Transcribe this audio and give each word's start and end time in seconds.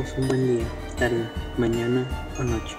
Un 0.00 0.28
buen 0.28 0.56
día, 0.56 0.66
tarde, 0.96 1.28
mañana 1.58 2.06
o 2.38 2.42
noche, 2.42 2.74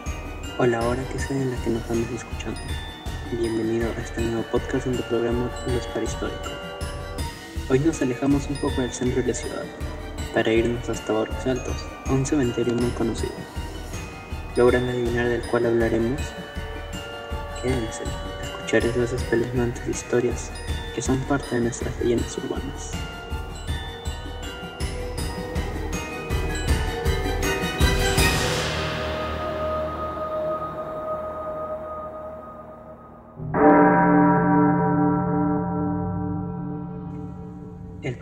o 0.58 0.66
la 0.66 0.80
hora 0.88 1.04
que 1.14 1.20
sea 1.20 1.40
en 1.40 1.52
la 1.52 1.58
que 1.64 1.70
nos 1.70 1.84
estamos 1.84 2.10
escuchando. 2.10 2.60
Bienvenido 3.32 3.92
a 3.96 4.02
este 4.02 4.22
nuevo 4.22 4.42
podcast 4.52 4.88
tu 4.88 5.04
programa 5.04 5.52
Los 5.68 5.86
Parahistóricos. 5.86 6.52
Hoy 7.70 7.78
nos 7.78 8.02
alejamos 8.02 8.48
un 8.50 8.56
poco 8.56 8.82
del 8.82 8.92
centro 8.92 9.22
de 9.22 9.28
la 9.28 9.34
ciudad 9.36 9.66
para 10.34 10.52
irnos 10.52 10.90
hasta 10.90 11.14
Barros 11.14 11.46
Altos, 11.46 11.86
a 12.08 12.12
un 12.12 12.26
cementerio 12.26 12.74
muy 12.74 12.90
conocido. 12.90 13.34
¿Logran 14.56 14.90
adivinar 14.90 15.30
del 15.30 15.44
cual 15.44 15.68
hablaremos? 15.68 16.22
Quédense 17.62 18.02
escuchar 18.42 18.84
esas 18.84 19.14
espeluznantes 19.14 19.88
historias 19.88 20.50
que 20.96 21.04
son 21.04 21.20
parte 21.26 21.54
de 21.54 21.62
nuestras 21.62 21.96
leyendas 22.00 22.36
urbanas. 22.40 22.94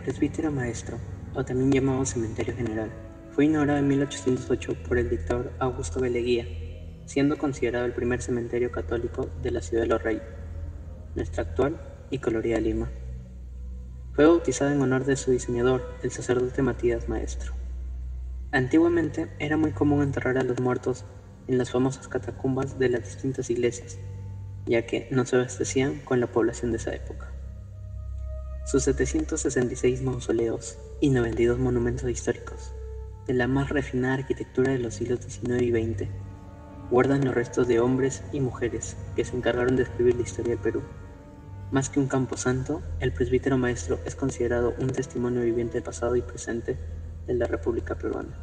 Presbítero 0.00 0.50
maestro, 0.50 0.98
o 1.34 1.44
también 1.44 1.72
llamado 1.72 2.04
cementerio 2.04 2.54
general, 2.54 2.90
fue 3.32 3.44
inaugurado 3.44 3.78
en 3.78 3.88
1808 3.88 4.82
por 4.88 4.98
el 4.98 5.08
dictador 5.08 5.52
Augusto 5.58 6.00
B. 6.00 6.10
Leguía, 6.10 6.46
siendo 7.06 7.38
considerado 7.38 7.84
el 7.84 7.92
primer 7.92 8.22
cementerio 8.22 8.72
católico 8.72 9.28
de 9.42 9.50
la 9.50 9.60
ciudad 9.60 9.82
de 9.82 9.88
Los 9.88 10.02
Reyes, 10.02 10.22
nuestra 11.14 11.44
actual 11.44 11.80
y 12.10 12.18
colorida 12.18 12.58
Lima. 12.58 12.90
Fue 14.12 14.26
bautizado 14.26 14.70
en 14.72 14.82
honor 14.82 15.04
de 15.04 15.16
su 15.16 15.30
diseñador, 15.30 15.82
el 16.02 16.10
sacerdote 16.10 16.62
Matías 16.62 17.08
Maestro. 17.08 17.52
Antiguamente 18.52 19.28
era 19.38 19.56
muy 19.56 19.72
común 19.72 20.02
enterrar 20.02 20.38
a 20.38 20.42
los 20.42 20.60
muertos 20.60 21.04
en 21.46 21.58
las 21.58 21.70
famosas 21.70 22.08
catacumbas 22.08 22.78
de 22.78 22.88
las 22.88 23.04
distintas 23.04 23.50
iglesias, 23.50 23.98
ya 24.66 24.86
que 24.86 25.08
no 25.10 25.24
se 25.24 25.36
abastecían 25.36 26.00
con 26.00 26.20
la 26.20 26.26
población 26.26 26.72
de 26.72 26.78
esa 26.78 26.94
época. 26.94 27.39
Sus 28.70 28.84
766 28.84 30.00
mausoleos 30.02 30.78
y 31.00 31.10
92 31.10 31.58
monumentos 31.58 32.08
históricos, 32.08 32.72
de 33.26 33.34
la 33.34 33.48
más 33.48 33.68
refinada 33.68 34.14
arquitectura 34.14 34.70
de 34.70 34.78
los 34.78 34.94
siglos 34.94 35.18
XIX 35.24 35.60
y 35.62 35.70
XX, 35.72 36.08
guardan 36.88 37.24
los 37.24 37.34
restos 37.34 37.66
de 37.66 37.80
hombres 37.80 38.22
y 38.32 38.38
mujeres 38.38 38.96
que 39.16 39.24
se 39.24 39.36
encargaron 39.36 39.74
de 39.74 39.82
escribir 39.82 40.14
la 40.14 40.22
historia 40.22 40.52
del 40.52 40.62
Perú. 40.62 40.82
Más 41.72 41.88
que 41.88 41.98
un 41.98 42.06
camposanto, 42.06 42.80
el 43.00 43.12
presbítero 43.12 43.58
maestro 43.58 43.98
es 44.04 44.14
considerado 44.14 44.72
un 44.78 44.90
testimonio 44.90 45.42
viviente 45.42 45.74
del 45.74 45.82
pasado 45.82 46.14
y 46.14 46.22
presente 46.22 46.78
de 47.26 47.34
la 47.34 47.48
República 47.48 47.96
Peruana. 47.96 48.38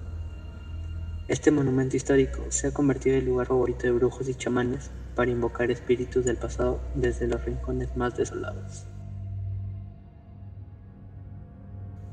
Este 1.29 1.51
monumento 1.51 1.95
histórico 1.95 2.43
se 2.49 2.67
ha 2.67 2.73
convertido 2.73 3.15
en 3.15 3.21
el 3.21 3.29
lugar 3.29 3.47
favorito 3.47 3.87
de 3.87 3.93
brujos 3.93 4.27
y 4.27 4.35
chamanes 4.35 4.91
para 5.15 5.31
invocar 5.31 5.71
espíritus 5.71 6.25
del 6.25 6.35
pasado 6.35 6.81
desde 6.95 7.27
los 7.27 7.45
rincones 7.45 7.95
más 7.95 8.17
desolados. 8.17 8.87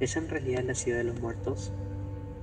¿Es 0.01 0.17
en 0.17 0.29
realidad 0.29 0.65
la 0.65 0.75
ciudad 0.75 0.99
de 0.99 1.05
los 1.05 1.21
muertos? 1.21 1.73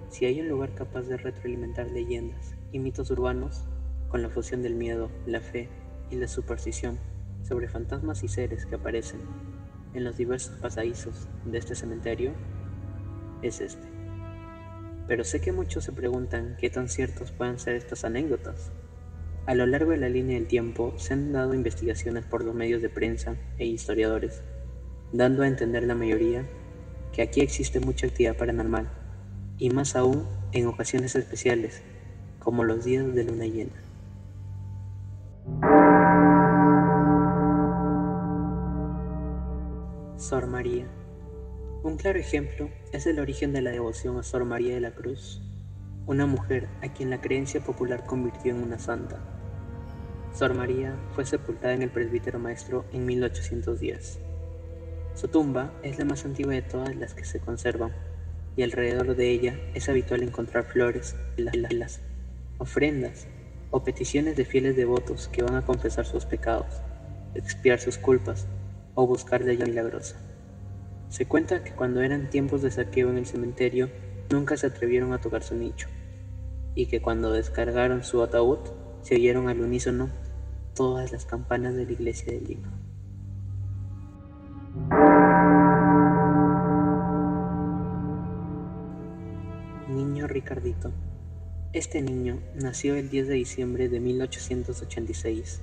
Si 0.10 0.26
hay 0.26 0.40
un 0.40 0.48
lugar 0.48 0.74
capaz 0.74 1.04
de 1.04 1.18
retroalimentar 1.18 1.92
leyendas 1.92 2.56
y 2.72 2.80
mitos 2.80 3.12
urbanos 3.12 3.66
con 4.08 4.22
la 4.22 4.30
fusión 4.30 4.64
del 4.64 4.76
miedo, 4.76 5.12
la 5.26 5.42
fe 5.42 5.70
y 6.10 6.16
la 6.16 6.30
superstición 6.30 6.98
sobre 7.44 7.68
fantasmas 7.68 8.24
y 8.24 8.30
seres 8.30 8.66
que 8.66 8.75
aparecen 8.75 9.20
en 9.94 10.06
los 10.06 10.16
diversos 10.16 10.58
pasadizos 10.59 11.28
de 11.44 11.58
este 11.58 11.75
cementerio, 11.75 12.31
es 13.42 13.59
este. 13.59 13.86
Pero 15.08 15.25
sé 15.25 15.42
que 15.42 15.52
muchos 15.52 15.84
se 15.84 15.92
preguntan 15.92 16.56
qué 16.58 16.70
tan 16.70 16.88
ciertos 16.88 17.34
pueden 17.34 17.59
ser 17.59 17.75
estas 17.75 18.06
anécdotas. 18.06 18.72
A 19.46 19.56
lo 19.56 19.66
largo 19.66 19.92
de 19.92 19.98
la 19.98 20.08
línea 20.08 20.38
del 20.38 20.48
tiempo 20.48 20.94
se 20.98 21.16
han 21.16 21.34
dado 21.34 21.54
investigaciones 21.54 22.24
por 22.25 22.46
los 22.46 22.56
medios 22.56 22.81
de 22.81 22.88
prensa 22.88 23.36
e 23.58 23.66
historiadores, 23.66 24.42
dando 25.12 25.44
a 25.44 25.48
entender 25.48 25.84
la 25.84 25.96
mayoría 25.96 26.46
que 27.14 27.22
aquí 27.22 27.42
existe 27.42 27.80
mucha 27.80 28.08
actividad 28.08 28.38
paranormal, 28.38 28.90
y 29.58 29.70
más 29.70 29.96
aún 29.96 30.28
en 30.52 30.68
ocasiones 30.68 31.16
especiales, 31.16 31.82
como 32.40 32.64
los 32.64 32.84
días 32.84 33.14
de 33.14 33.24
luna 33.24 33.46
llena. 33.46 33.72
Sor 40.18 40.48
María. 40.48 40.88
Un 41.84 41.98
claro 41.98 42.20
ejemplo 42.20 42.70
es 42.94 43.06
el 43.08 43.20
origen 43.20 43.54
de 43.54 43.62
la 43.62 43.72
devoción 43.72 44.18
a 44.18 44.24
Sor 44.24 44.46
María 44.46 44.76
de 44.76 44.82
la 44.82 44.92
Cruz, 44.92 45.42
una 46.06 46.26
mujer 46.26 46.70
a 46.82 46.94
quien 46.94 47.10
la 47.10 47.22
creencia 47.22 47.62
popular 47.62 48.06
convirtió 48.06 48.52
en 48.52 48.64
una 48.64 48.80
santa. 48.80 49.20
Sor 50.34 50.54
María 50.54 50.96
fue 51.14 51.26
sepultada 51.26 51.74
en 51.74 51.82
el 51.82 51.90
presbítero 51.90 52.40
maestro 52.40 52.86
en 52.94 53.06
1810. 53.06 54.31
Su 55.16 55.28
tumba 55.28 55.74
es 55.84 56.00
la 56.00 56.06
más 56.06 56.26
antigua 56.26 56.54
de 56.54 56.62
todas 56.62 56.96
las 56.96 57.14
que 57.14 57.26
se 57.26 57.40
conservan, 57.40 57.94
y 58.56 58.64
alrededor 58.64 59.16
de 59.16 59.30
ella 59.30 59.60
es 59.74 59.88
habitual 59.90 60.24
encontrar 60.24 60.66
flores, 60.66 61.16
las 61.38 62.02
ofrendas 62.58 63.28
o 63.70 63.84
peticiones 63.84 64.36
de 64.36 64.46
fieles 64.46 64.76
devotos 64.76 65.28
que 65.28 65.44
van 65.44 65.56
a 65.56 65.66
confesar 65.66 66.06
sus 66.06 66.26
pecados, 66.26 66.82
expiar 67.34 67.80
sus 67.80 67.98
culpas 67.98 68.48
o 68.94 69.08
buscar 69.08 69.44
de 69.44 69.52
ayuda 69.52 69.68
milagrosa. 69.68 70.18
Se 71.10 71.26
cuenta 71.26 71.64
que 71.64 71.72
cuando 71.72 72.02
eran 72.02 72.30
tiempos 72.30 72.62
de 72.62 72.72
saqueo 72.72 73.10
en 73.10 73.18
el 73.18 73.26
cementerio, 73.26 73.90
nunca 74.30 74.58
se 74.58 74.68
atrevieron 74.68 75.14
a 75.14 75.20
tocar 75.20 75.44
su 75.44 75.56
nicho, 75.56 75.88
y 76.76 76.88
que 76.88 77.02
cuando 77.02 77.32
descargaron 77.32 78.04
su 78.04 78.22
ataúd, 78.22 78.60
se 79.02 79.16
oyeron 79.16 79.50
al 79.50 79.62
unísono 79.62 80.10
todas 80.76 81.12
las 81.12 81.26
campanas 81.26 81.76
de 81.76 81.86
la 81.86 81.92
iglesia 81.92 82.32
de 82.32 82.42
Lima. 82.42 82.72
Ricardito. 90.41 90.91
Este 91.72 92.02
niño 92.02 92.41
nació 92.56 92.96
el 92.96 93.12
10 93.12 93.28
de 93.28 93.35
diciembre 93.35 93.90
de 93.90 94.00
1886. 94.00 95.62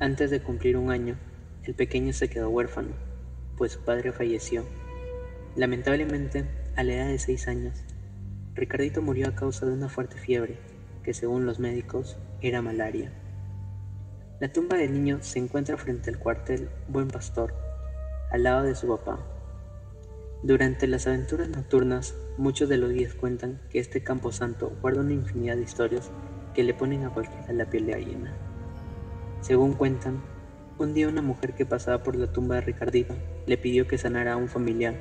Antes 0.00 0.32
de 0.32 0.42
cumplir 0.42 0.76
un 0.76 0.90
año, 0.90 1.16
el 1.62 1.76
pequeño 1.76 2.12
se 2.12 2.28
quedó 2.28 2.50
huérfano, 2.50 2.96
pues 3.56 3.70
su 3.70 3.84
padre 3.84 4.10
falleció. 4.10 4.64
Lamentablemente, 5.54 6.46
a 6.74 6.82
la 6.82 6.94
edad 6.94 7.06
de 7.06 7.18
6 7.20 7.46
años, 7.46 7.84
Ricardito 8.54 9.02
murió 9.02 9.28
a 9.28 9.36
causa 9.36 9.66
de 9.66 9.72
una 9.72 9.88
fuerte 9.88 10.18
fiebre, 10.18 10.58
que 11.04 11.14
según 11.14 11.46
los 11.46 11.60
médicos 11.60 12.18
era 12.40 12.60
malaria. 12.60 13.12
La 14.40 14.52
tumba 14.52 14.78
del 14.78 14.94
niño 14.94 15.18
se 15.20 15.38
encuentra 15.38 15.76
frente 15.76 16.10
al 16.10 16.18
cuartel 16.18 16.70
Buen 16.88 17.06
Pastor, 17.06 17.54
al 18.32 18.42
lado 18.42 18.64
de 18.64 18.74
su 18.74 18.88
papá. 18.88 19.20
Durante 20.42 20.88
las 20.88 21.06
aventuras 21.06 21.48
nocturnas, 21.50 22.16
muchos 22.36 22.68
de 22.68 22.76
los 22.76 22.90
guías 22.90 23.14
cuentan 23.14 23.60
que 23.70 23.78
este 23.78 24.02
camposanto 24.02 24.72
guarda 24.80 25.02
una 25.02 25.12
infinidad 25.12 25.54
de 25.54 25.62
historias 25.62 26.10
que 26.52 26.64
le 26.64 26.74
ponen 26.74 27.04
a 27.04 27.10
cualquiera 27.10 27.52
la 27.52 27.70
piel 27.70 27.86
de 27.86 27.92
gallina. 27.92 28.34
Según 29.40 29.74
cuentan, 29.74 30.20
un 30.78 30.94
día 30.94 31.06
una 31.06 31.22
mujer 31.22 31.54
que 31.54 31.64
pasaba 31.64 32.02
por 32.02 32.16
la 32.16 32.32
tumba 32.32 32.56
de 32.56 32.62
Ricardito 32.62 33.14
le 33.46 33.56
pidió 33.56 33.86
que 33.86 33.98
sanara 33.98 34.32
a 34.32 34.36
un 34.36 34.48
familiar, 34.48 34.96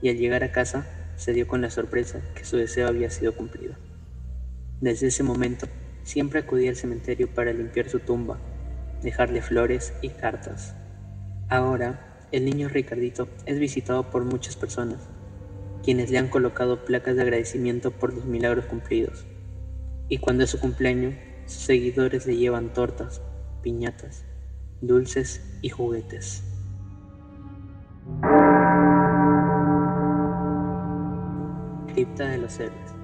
y 0.00 0.08
al 0.08 0.18
llegar 0.18 0.44
a 0.44 0.52
casa 0.52 0.86
se 1.16 1.32
dio 1.32 1.48
con 1.48 1.60
la 1.60 1.70
sorpresa 1.70 2.20
que 2.36 2.44
su 2.44 2.56
deseo 2.56 2.86
había 2.86 3.10
sido 3.10 3.34
cumplido. 3.34 3.74
Desde 4.80 5.08
ese 5.08 5.24
momento, 5.24 5.66
siempre 6.04 6.38
acudía 6.38 6.70
al 6.70 6.76
cementerio 6.76 7.34
para 7.34 7.52
limpiar 7.52 7.88
su 7.88 7.98
tumba, 7.98 8.38
dejarle 9.02 9.42
flores 9.42 9.94
y 10.00 10.10
cartas. 10.10 10.76
Ahora, 11.48 12.09
el 12.32 12.44
niño 12.44 12.68
Ricardito 12.68 13.28
es 13.44 13.58
visitado 13.58 14.08
por 14.10 14.24
muchas 14.24 14.54
personas, 14.54 15.08
quienes 15.82 16.10
le 16.10 16.18
han 16.18 16.28
colocado 16.28 16.84
placas 16.84 17.16
de 17.16 17.22
agradecimiento 17.22 17.90
por 17.90 18.14
los 18.14 18.24
milagros 18.24 18.66
cumplidos. 18.66 19.26
Y 20.08 20.18
cuando 20.18 20.44
es 20.44 20.50
su 20.50 20.60
cumpleaños, 20.60 21.14
sus 21.46 21.62
seguidores 21.62 22.26
le 22.26 22.36
llevan 22.36 22.72
tortas, 22.72 23.20
piñatas, 23.62 24.24
dulces 24.80 25.58
y 25.60 25.70
juguetes. 25.70 26.44
Cripta 31.92 32.28
de 32.28 32.38
los 32.38 32.60
Héroes. 32.60 32.94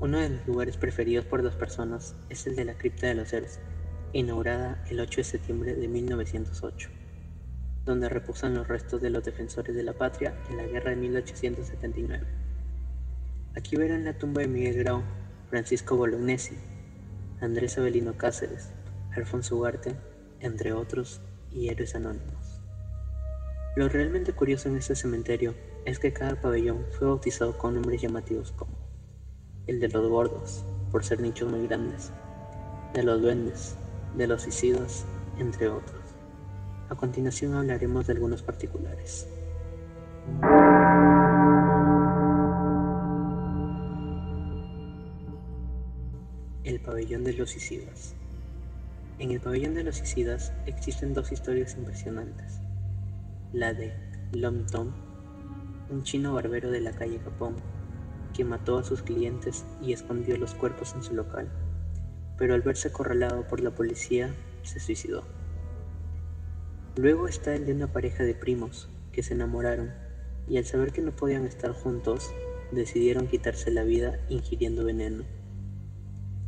Uno 0.00 0.18
de 0.18 0.30
los 0.30 0.46
lugares 0.46 0.76
preferidos 0.76 1.26
por 1.26 1.44
las 1.44 1.54
personas 1.54 2.16
es 2.30 2.46
el 2.46 2.56
de 2.56 2.64
la 2.64 2.74
Cripta 2.74 3.06
de 3.06 3.14
los 3.14 3.32
Héroes, 3.32 3.60
inaugurada 4.12 4.82
el 4.88 5.00
8 5.00 5.18
de 5.18 5.24
septiembre 5.24 5.74
de 5.74 5.88
1908 5.88 6.93
donde 7.84 8.08
reposan 8.08 8.54
los 8.54 8.68
restos 8.68 9.00
de 9.02 9.10
los 9.10 9.24
defensores 9.24 9.74
de 9.74 9.82
la 9.82 9.92
patria 9.92 10.34
en 10.50 10.56
la 10.56 10.64
guerra 10.64 10.90
de 10.90 10.96
1879. 10.96 12.26
Aquí 13.56 13.76
verán 13.76 14.04
la 14.04 14.18
tumba 14.18 14.40
de 14.40 14.48
Miguel 14.48 14.78
Grau, 14.78 15.02
Francisco 15.50 15.96
Bolognesi, 15.96 16.56
Andrés 17.40 17.78
Avelino 17.78 18.16
Cáceres, 18.16 18.70
Alfonso 19.14 19.56
Ugarte, 19.56 19.94
entre 20.40 20.72
otros, 20.72 21.20
y 21.50 21.68
héroes 21.68 21.94
anónimos. 21.94 22.60
Lo 23.76 23.88
realmente 23.88 24.32
curioso 24.32 24.68
en 24.68 24.76
este 24.76 24.94
cementerio 24.94 25.54
es 25.84 25.98
que 25.98 26.12
cada 26.12 26.40
pabellón 26.40 26.86
fue 26.92 27.06
bautizado 27.08 27.56
con 27.58 27.74
nombres 27.74 28.00
llamativos 28.00 28.52
como 28.52 28.72
el 29.66 29.80
de 29.80 29.88
los 29.88 30.08
gordos, 30.08 30.64
por 30.90 31.04
ser 31.04 31.20
nichos 31.20 31.50
muy 31.50 31.66
grandes, 31.66 32.12
de 32.92 33.02
los 33.02 33.22
duendes, 33.22 33.76
de 34.16 34.26
los 34.26 34.42
suicidas, 34.42 35.06
entre 35.38 35.68
otros. 35.68 36.03
A 36.90 36.94
continuación 36.94 37.54
hablaremos 37.54 38.06
de 38.06 38.12
algunos 38.12 38.42
particulares. 38.42 39.26
El 46.62 46.80
pabellón 46.80 47.24
de 47.24 47.32
los 47.32 47.50
suicidas. 47.50 48.14
En 49.18 49.30
el 49.30 49.40
pabellón 49.40 49.74
de 49.74 49.84
los 49.84 49.96
suicidas 49.96 50.52
existen 50.66 51.14
dos 51.14 51.32
historias 51.32 51.74
impresionantes. 51.76 52.60
La 53.52 53.72
de 53.72 53.94
Lom 54.32 54.66
Tom, 54.66 54.92
un 55.90 56.02
chino 56.02 56.34
barbero 56.34 56.70
de 56.70 56.80
la 56.80 56.92
calle 56.92 57.18
Japón, 57.20 57.56
que 58.34 58.44
mató 58.44 58.78
a 58.78 58.84
sus 58.84 59.02
clientes 59.02 59.64
y 59.80 59.94
escondió 59.94 60.36
los 60.36 60.54
cuerpos 60.54 60.94
en 60.94 61.02
su 61.02 61.14
local, 61.14 61.48
pero 62.36 62.52
al 62.52 62.62
verse 62.62 62.88
acorralado 62.88 63.46
por 63.46 63.60
la 63.60 63.70
policía 63.70 64.34
se 64.62 64.80
suicidó. 64.80 65.33
Luego 66.96 67.26
está 67.26 67.54
el 67.56 67.66
de 67.66 67.72
una 67.72 67.92
pareja 67.92 68.22
de 68.22 68.34
primos 68.34 68.88
que 69.10 69.24
se 69.24 69.34
enamoraron 69.34 69.92
y 70.48 70.58
al 70.58 70.64
saber 70.64 70.92
que 70.92 71.02
no 71.02 71.10
podían 71.10 71.44
estar 71.44 71.72
juntos, 71.72 72.32
decidieron 72.70 73.26
quitarse 73.26 73.72
la 73.72 73.82
vida 73.82 74.20
ingiriendo 74.28 74.84
veneno. 74.84 75.24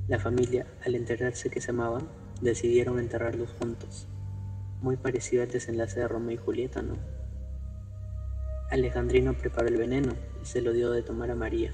La 0.07 0.21
familia, 0.21 0.67
al 0.85 0.95
enterarse 0.95 1.51
que 1.51 1.61
se 1.61 1.73
amaban, 1.73 2.09
decidieron 2.41 3.01
enterrarlos 3.01 3.51
juntos. 3.59 4.07
Muy 4.81 4.97
parecido 4.97 5.43
al 5.43 5.51
desenlace 5.51 5.99
de 5.99 6.07
Romeo 6.07 6.35
y 6.35 6.37
Julieta, 6.37 6.81
¿no? 6.81 6.97
Alejandrino 8.71 9.35
preparó 9.35 9.67
el 9.67 9.77
veneno 9.77 10.15
y 10.41 10.47
se 10.47 10.61
lo 10.61 10.73
dio 10.73 10.93
de 10.93 11.03
tomar 11.03 11.33
a 11.33 11.35
María. 11.35 11.73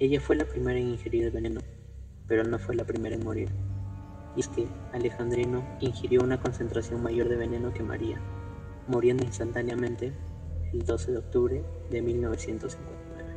Ella 0.00 0.20
fue 0.20 0.34
la 0.34 0.46
primera 0.46 0.80
en 0.80 0.88
ingerir 0.88 1.24
el 1.24 1.30
veneno, 1.30 1.60
pero 2.26 2.42
no 2.42 2.58
fue 2.58 2.74
la 2.74 2.84
primera 2.84 3.14
en 3.14 3.22
morir. 3.22 3.50
Y 4.36 4.40
es 4.40 4.48
que 4.48 4.66
Alejandrino 4.92 5.62
ingirió 5.80 6.22
una 6.22 6.40
concentración 6.40 7.02
mayor 7.02 7.28
de 7.28 7.36
veneno 7.36 7.72
que 7.72 7.82
María, 7.82 8.20
muriendo 8.88 9.24
instantáneamente 9.24 10.12
el 10.72 10.84
12 10.84 11.12
de 11.12 11.18
octubre 11.18 11.64
de 11.90 12.02
1959. 12.02 13.34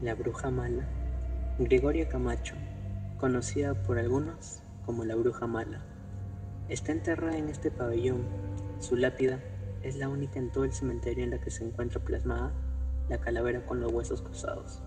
La 0.00 0.14
bruja 0.14 0.50
mala. 0.50 0.86
Gregoria 1.58 2.08
Camacho 2.08 2.54
conocida 3.18 3.74
por 3.74 3.98
algunos 3.98 4.60
como 4.84 5.04
la 5.04 5.14
bruja 5.14 5.46
mala. 5.46 5.82
Está 6.68 6.92
enterrada 6.92 7.38
en 7.38 7.48
este 7.48 7.70
pabellón. 7.70 8.22
Su 8.80 8.96
lápida 8.96 9.40
es 9.84 9.96
la 9.96 10.08
única 10.08 10.38
en 10.38 10.50
todo 10.50 10.64
el 10.64 10.72
cementerio 10.72 11.24
en 11.24 11.30
la 11.30 11.40
que 11.40 11.50
se 11.50 11.62
encuentra 11.62 12.02
plasmada 12.02 12.52
la 13.08 13.20
calavera 13.20 13.64
con 13.66 13.80
los 13.80 13.92
huesos 13.92 14.22
cruzados, 14.22 14.82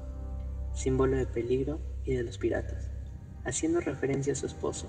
símbolo 0.73 1.17
de 1.17 1.27
peligro 1.27 1.79
y 2.03 2.15
de 2.15 2.23
los 2.23 2.39
piratas, 2.39 2.89
haciendo 3.45 3.79
referencia 3.79 4.33
a 4.33 4.35
su 4.35 4.47
esposo, 4.47 4.88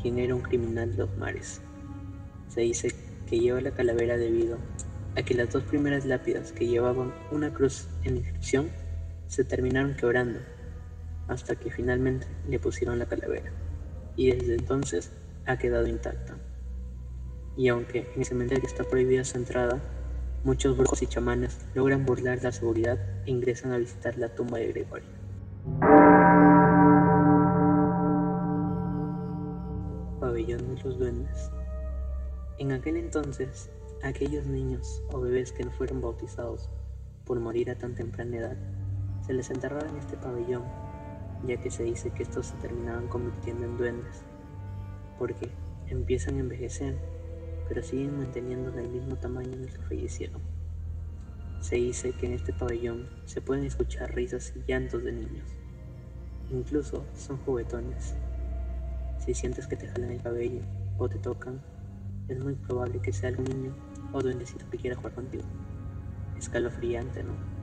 quien 0.00 0.18
era 0.18 0.34
un 0.34 0.40
criminal 0.40 0.92
de 0.92 0.98
los 0.98 1.16
mares. 1.18 1.60
Se 2.48 2.62
dice 2.62 2.94
que 3.26 3.38
lleva 3.38 3.60
la 3.60 3.72
calavera 3.72 4.16
debido 4.16 4.56
a 5.16 5.22
que 5.22 5.34
las 5.34 5.52
dos 5.52 5.64
primeras 5.64 6.06
lápidas 6.06 6.52
que 6.52 6.66
llevaban 6.66 7.12
una 7.30 7.52
cruz 7.52 7.88
en 8.04 8.16
inscripción 8.16 8.70
se 9.28 9.44
terminaron 9.44 9.96
quebrando 9.96 10.38
hasta 11.28 11.56
que 11.56 11.70
finalmente 11.70 12.26
le 12.48 12.58
pusieron 12.58 12.98
la 12.98 13.06
calavera, 13.06 13.50
y 14.16 14.30
desde 14.30 14.54
entonces 14.54 15.10
ha 15.44 15.58
quedado 15.58 15.86
intacta. 15.86 16.36
Y 17.56 17.68
aunque 17.68 18.10
en 18.14 18.20
el 18.20 18.24
cementerio 18.24 18.64
está 18.66 18.84
prohibida 18.84 19.24
su 19.24 19.38
entrada, 19.38 19.80
muchos 20.44 20.76
brujos 20.76 21.02
y 21.02 21.06
chamanes 21.06 21.58
logran 21.74 22.04
burlar 22.04 22.42
la 22.42 22.52
seguridad 22.52 22.98
e 23.24 23.30
ingresan 23.30 23.72
a 23.72 23.78
visitar 23.78 24.18
la 24.18 24.28
tumba 24.34 24.58
de 24.58 24.68
Gregorio. 24.68 25.08
Pabellón 30.20 30.74
de 30.74 30.82
los 30.82 30.98
Duendes. 30.98 31.50
En 32.58 32.72
aquel 32.72 32.96
entonces, 32.96 33.70
aquellos 34.02 34.46
niños 34.46 35.02
o 35.12 35.20
bebés 35.20 35.52
que 35.52 35.64
no 35.64 35.70
fueron 35.72 36.00
bautizados 36.00 36.68
por 37.24 37.40
morir 37.40 37.70
a 37.70 37.78
tan 37.78 37.94
temprana 37.94 38.36
edad, 38.36 38.56
se 39.26 39.32
les 39.32 39.50
enterraba 39.50 39.88
en 39.88 39.96
este 39.96 40.16
pabellón 40.16 40.62
ya 41.44 41.56
que 41.58 41.70
se 41.70 41.84
dice 41.84 42.10
que 42.10 42.22
estos 42.22 42.46
se 42.46 42.56
terminaban 42.56 43.08
convirtiendo 43.08 43.66
en 43.66 43.76
duendes, 43.76 44.22
porque 45.18 45.50
empiezan 45.86 46.36
a 46.36 46.40
envejecer, 46.40 46.96
pero 47.68 47.82
siguen 47.82 48.18
manteniendo 48.18 48.76
el 48.78 48.88
mismo 48.88 49.16
tamaño 49.16 49.52
en 49.52 49.64
el 49.64 49.70
que 49.70 49.82
fallecieron. 49.82 50.40
Se 51.60 51.76
dice 51.76 52.12
que 52.12 52.26
en 52.26 52.32
este 52.32 52.52
pabellón 52.52 53.08
se 53.24 53.40
pueden 53.40 53.64
escuchar 53.64 54.14
risas 54.14 54.52
y 54.54 54.70
llantos 54.70 55.02
de 55.02 55.12
niños. 55.12 55.48
Incluso 56.50 57.04
son 57.16 57.38
juguetones. 57.38 58.14
Si 59.18 59.34
sientes 59.34 59.66
que 59.66 59.76
te 59.76 59.88
jalan 59.88 60.12
el 60.12 60.22
cabello 60.22 60.60
o 60.98 61.08
te 61.08 61.18
tocan, 61.18 61.60
es 62.28 62.38
muy 62.38 62.54
probable 62.54 63.00
que 63.00 63.12
sea 63.12 63.30
algún 63.30 63.46
niño 63.46 63.74
o 64.12 64.20
duendecito 64.20 64.68
que 64.70 64.78
quiera 64.78 64.96
jugar 64.96 65.14
contigo. 65.14 65.44
Escalofriante, 66.38 67.24
¿no? 67.24 67.55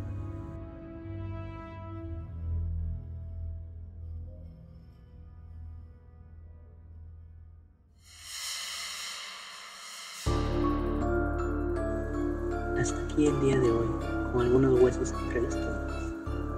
Hasta 12.84 13.02
aquí 13.02 13.28
el 13.28 13.40
día 13.40 13.58
de 13.58 13.72
hoy, 13.72 13.88
con 14.34 14.42
algunos 14.42 14.78
huesos 14.78 15.14
entre 15.14 15.44
las 15.44 15.54
tumbas 15.54 16.04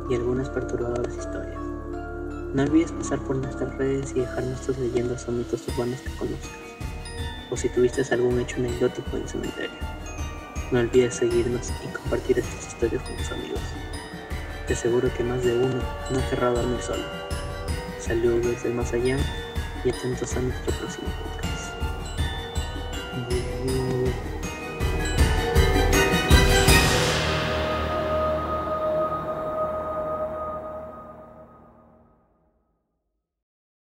y 0.10 0.16
algunas 0.16 0.50
perturbadoras 0.50 1.16
historias. 1.16 1.62
No 2.52 2.64
olvides 2.64 2.92
pasar 2.94 3.20
por 3.20 3.36
nuestras 3.36 3.78
redes 3.78 4.12
y 4.16 4.22
dejarnos 4.22 4.60
tus 4.62 4.76
leyendas 4.80 5.28
o 5.28 5.32
mitos 5.32 5.68
urbanos 5.68 6.02
que 6.02 6.10
conozcas, 6.18 6.50
o 7.52 7.56
si 7.56 7.70
tuviste 7.70 8.02
algún 8.12 8.40
hecho 8.40 8.56
anecdótico 8.56 9.18
en 9.18 9.22
el 9.22 9.30
cementerio. 9.30 9.78
No 10.72 10.80
olvides 10.80 11.14
seguirnos 11.14 11.72
y 11.84 11.94
compartir 11.94 12.40
estas 12.40 12.70
historias 12.70 13.04
con 13.04 13.18
tus 13.18 13.32
amigos. 13.32 13.62
Te 14.66 14.74
aseguro 14.74 15.14
que 15.16 15.24
más 15.24 15.44
de 15.44 15.56
uno 15.56 15.80
no 16.10 16.30
querrá 16.32 16.50
dormir 16.50 16.82
solo. 16.82 17.04
Saludos 18.00 18.48
desde 18.48 18.72
más 18.72 18.92
allá 18.94 19.20
y 19.84 19.90
atentos 19.92 20.36
a 20.36 20.42
nuestro 20.42 20.74
próximo 20.74 21.08
podcast. 21.22 21.46